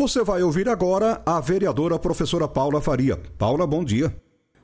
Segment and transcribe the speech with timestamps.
[0.00, 3.18] Você vai ouvir agora a vereadora professora Paula Faria.
[3.36, 4.10] Paula, bom dia.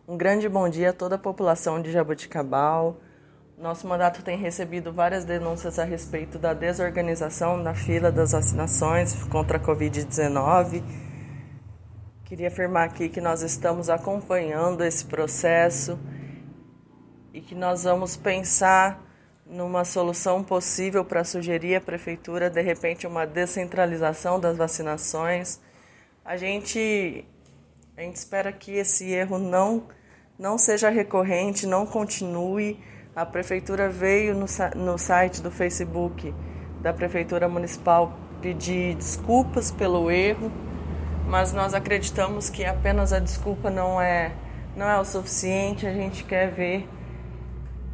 [0.09, 2.97] Um grande bom dia a toda a população de Jabuticabal.
[3.59, 9.59] Nosso mandato tem recebido várias denúncias a respeito da desorganização na fila das vacinações contra
[9.59, 10.83] a Covid-19.
[12.24, 15.98] Queria afirmar aqui que nós estamos acompanhando esse processo
[17.34, 19.05] e que nós vamos pensar
[19.48, 25.60] numa solução possível para sugerir à prefeitura, de repente, uma descentralização das vacinações.
[26.24, 27.24] A gente,
[27.96, 29.84] a gente espera que esse erro não,
[30.38, 32.80] não seja recorrente, não continue.
[33.15, 36.34] A prefeitura veio no, no site do Facebook
[36.82, 40.52] da Prefeitura Municipal pedir desculpas pelo erro,
[41.26, 44.32] mas nós acreditamos que apenas a desculpa não é,
[44.76, 45.87] não é o suficiente.
[45.87, 46.88] A gente quer ver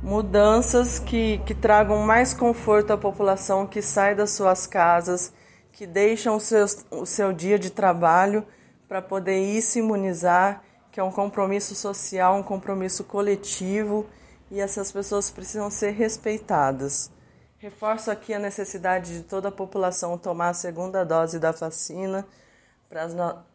[0.02, 5.32] mudanças que, que tragam mais conforto à população que sai das suas casas,
[5.70, 8.44] que deixam o seu, o seu dia de trabalho
[8.88, 14.04] para poder ir se imunizar, que é um compromisso social, um compromisso coletivo
[14.50, 17.10] e essas pessoas precisam ser respeitadas.
[17.56, 22.26] Reforço aqui a necessidade de toda a população tomar a segunda dose da vacina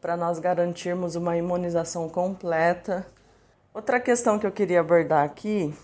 [0.02, 3.06] para nós garantirmos uma imunização completa.
[3.74, 5.76] Outra questão que eu queria abordar aqui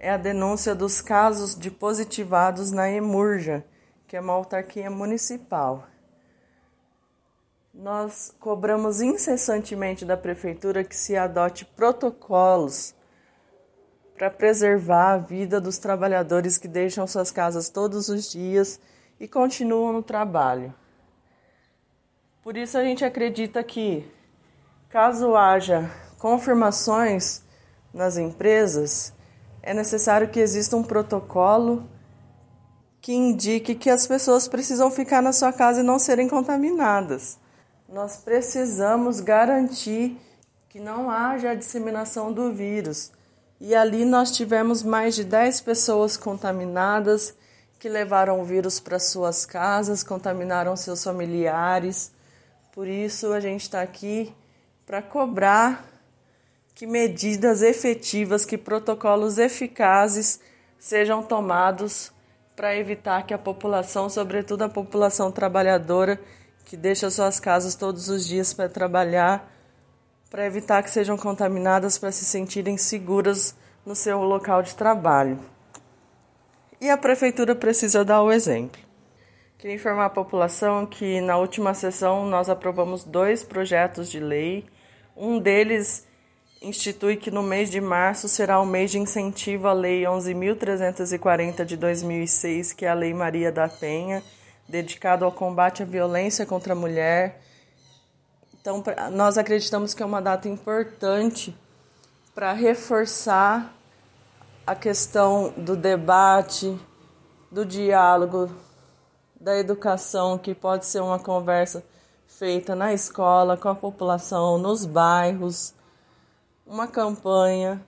[0.00, 3.62] é a denúncia dos casos de positivados na Emurja,
[4.08, 5.86] que é uma autarquia municipal.
[7.72, 12.94] Nós cobramos incessantemente da prefeitura que se adote protocolos
[14.16, 18.80] para preservar a vida dos trabalhadores que deixam suas casas todos os dias
[19.20, 20.74] e continuam no trabalho.
[22.42, 24.10] Por isso a gente acredita que,
[24.88, 27.42] caso haja confirmações
[27.92, 29.12] nas empresas,
[29.62, 31.88] é necessário que exista um protocolo
[33.00, 37.38] que indique que as pessoas precisam ficar na sua casa e não serem contaminadas.
[37.88, 40.18] Nós precisamos garantir
[40.68, 43.10] que não haja a disseminação do vírus.
[43.60, 47.34] E ali nós tivemos mais de 10 pessoas contaminadas
[47.78, 52.12] que levaram o vírus para suas casas, contaminaram seus familiares.
[52.72, 54.34] Por isso a gente está aqui
[54.86, 55.84] para cobrar
[56.80, 60.40] que medidas efetivas, que protocolos eficazes
[60.78, 62.10] sejam tomados
[62.56, 66.18] para evitar que a população, sobretudo a população trabalhadora,
[66.64, 69.52] que deixa suas casas todos os dias para trabalhar,
[70.30, 73.54] para evitar que sejam contaminadas, para se sentirem seguras
[73.84, 75.38] no seu local de trabalho.
[76.80, 78.80] E a prefeitura precisa dar o exemplo.
[79.58, 84.64] Queria informar a população que na última sessão nós aprovamos dois projetos de lei.
[85.14, 86.08] Um deles
[86.62, 91.76] institui que no mês de março será o mês de incentivo à Lei 11.340 de
[91.76, 94.22] 2006, que é a Lei Maria da Penha,
[94.68, 97.40] dedicado ao combate à violência contra a mulher.
[98.60, 101.56] Então, nós acreditamos que é uma data importante
[102.34, 103.74] para reforçar
[104.66, 106.78] a questão do debate,
[107.50, 108.50] do diálogo,
[109.40, 111.82] da educação, que pode ser uma conversa
[112.28, 115.74] feita na escola, com a população, nos bairros
[116.70, 117.84] uma campanha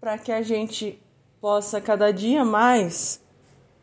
[0.00, 1.00] para que a gente
[1.40, 3.20] possa cada dia mais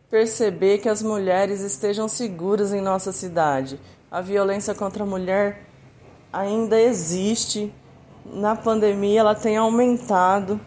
[0.09, 3.79] perceber que as mulheres estejam seguras em nossa cidade.
[4.11, 5.65] A violência contra a mulher
[6.33, 7.73] ainda existe.
[8.25, 10.59] Na pandemia ela tem aumentado.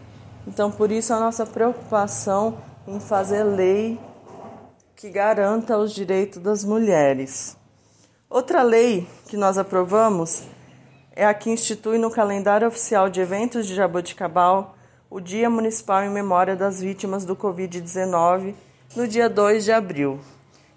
[0.47, 2.57] Então por isso a nossa preocupação
[2.87, 3.99] em fazer lei
[4.95, 7.55] que garanta os direitos das mulheres.
[8.27, 10.47] Outra lei que nós aprovamos
[11.15, 14.75] é a que institui no calendário oficial de eventos de Jaboticabal
[15.09, 18.53] o Dia Municipal em Memória das Vítimas do Covid-19,
[18.97, 20.19] no dia 2 de abril,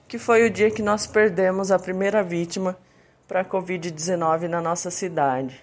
[0.06, 2.78] que foi o dia que nós perdemos a primeira vítima
[3.26, 5.60] para a Covid-19 na nossa cidade.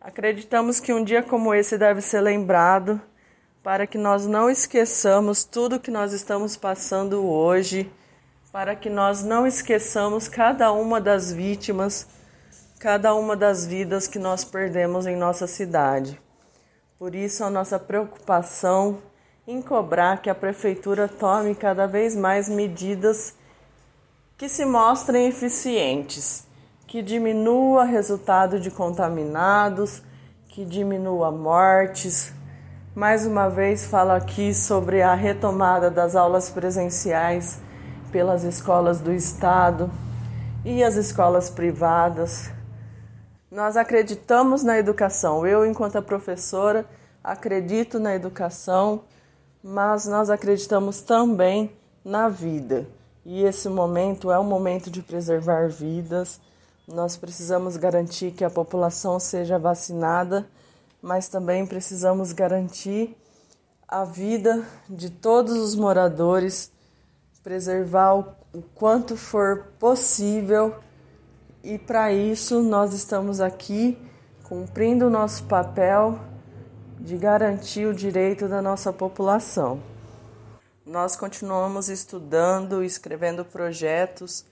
[0.00, 3.00] Acreditamos que um dia como esse deve ser lembrado
[3.64, 7.90] para que nós não esqueçamos tudo que nós estamos passando hoje,
[8.52, 12.06] para que nós não esqueçamos cada uma das vítimas
[12.78, 16.20] cada uma das vidas que nós perdemos em nossa cidade.
[16.96, 18.98] Por isso, a nossa preocupação
[19.46, 23.34] em cobrar que a Prefeitura tome cada vez mais medidas
[24.36, 26.46] que se mostrem eficientes,
[26.86, 30.00] que diminua o resultado de contaminados,
[30.48, 32.32] que diminua mortes.
[32.94, 37.58] Mais uma vez falo aqui sobre a retomada das aulas presenciais
[38.12, 39.90] pelas escolas do estado
[40.64, 42.57] e as escolas privadas.
[43.50, 45.46] Nós acreditamos na educação.
[45.46, 46.84] Eu, enquanto professora,
[47.24, 49.02] acredito na educação,
[49.62, 51.72] mas nós acreditamos também
[52.04, 52.86] na vida.
[53.24, 56.40] E esse momento é um momento de preservar vidas.
[56.86, 60.46] Nós precisamos garantir que a população seja vacinada,
[61.02, 63.16] mas também precisamos garantir
[63.86, 66.70] a vida de todos os moradores,
[67.42, 70.74] preservar o, quanto for possível.
[71.62, 73.98] E para isso nós estamos aqui
[74.44, 76.16] cumprindo o nosso papel
[77.00, 79.82] de garantir o direito da nossa população.
[80.86, 84.44] Nós continuamos estudando escrevendo projetos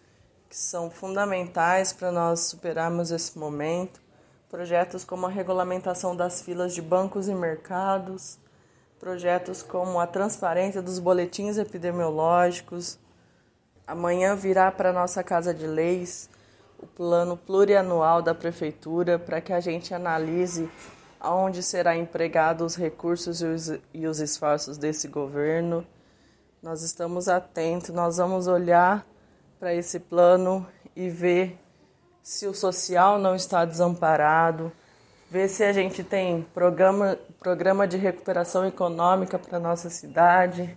[0.48, 4.00] que são fundamentais para nós superarmos esse momento.
[4.50, 8.36] Projetos como a regulamentação das filas de bancos e mercados,
[8.98, 12.98] projetos como a transparência dos boletins epidemiológicos.
[13.86, 16.28] Amanhã virá para a nossa Casa de Leis
[16.78, 20.68] o plano plurianual da Prefeitura para que a gente analise
[21.18, 25.86] aonde será empregado os recursos e os, e os esforços desse governo.
[26.62, 29.06] Nós estamos atentos, nós vamos olhar
[29.58, 31.58] para esse plano e ver
[32.22, 34.72] se o social não está desamparado,
[35.30, 40.76] ver se a gente tem programa, programa de recuperação econômica para nossa cidade,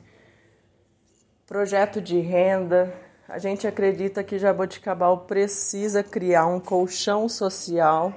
[1.48, 2.94] projeto de renda.
[3.30, 8.12] A gente acredita que Jaboticabal precisa criar um colchão social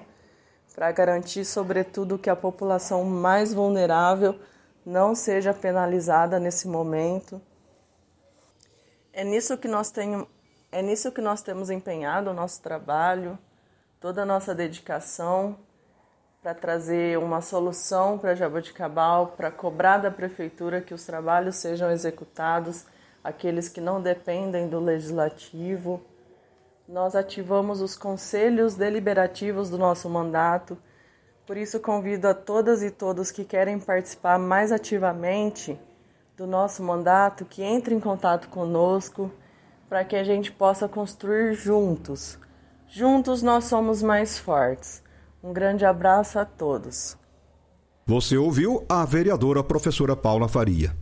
[0.74, 4.40] para garantir, sobretudo, que a população mais vulnerável
[4.86, 7.42] não seja penalizada nesse momento.
[9.12, 10.26] É nisso que nós tenho,
[10.72, 13.38] é nisso que nós temos empenhado o nosso trabalho,
[14.00, 15.58] toda a nossa dedicação
[16.42, 22.86] para trazer uma solução para Jaboticabal, para cobrar da prefeitura que os trabalhos sejam executados,
[23.22, 26.02] aqueles que não dependem do legislativo
[26.88, 30.76] nós ativamos os conselhos deliberativos do nosso mandato.
[31.46, 35.78] Por isso, convido a todas e todos que querem participar mais ativamente
[36.36, 39.30] do nosso mandato que entrem em contato conosco
[39.88, 42.38] para que a gente possa construir juntos.
[42.88, 45.02] Juntos nós somos mais fortes.
[45.42, 47.16] Um grande abraço a todos.
[48.04, 51.01] Você ouviu a vereadora professora Paula Faria.